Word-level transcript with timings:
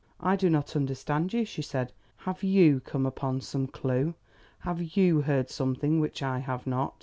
"I 0.19 0.35
do 0.35 0.49
not 0.49 0.75
understand 0.75 1.31
you," 1.31 1.45
said 1.45 1.89
she. 1.89 2.23
"Have 2.25 2.41
YOU 2.41 2.79
come 2.79 3.05
upon 3.05 3.39
some 3.41 3.67
clew? 3.67 4.15
Have 4.61 4.81
YOU 4.97 5.21
heard 5.21 5.51
something 5.51 5.99
which 5.99 6.23
I 6.23 6.39
have 6.39 6.65
not?" 6.65 6.95